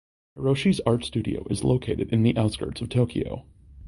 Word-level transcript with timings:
Haroshi’s 0.35 0.81
art 0.83 1.05
studio 1.05 1.43
in 1.43 1.57
located 1.57 2.11
in 2.11 2.23
the 2.23 2.35
outskirts 2.35 2.81
of 2.81 2.89
Tokyo. 2.89 3.45